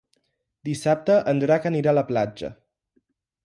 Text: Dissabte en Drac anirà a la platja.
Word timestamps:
Dissabte 0.69 1.19
en 1.33 1.43
Drac 1.45 1.69
anirà 1.73 1.95
a 1.95 1.97
la 1.99 2.07
platja. 2.11 2.53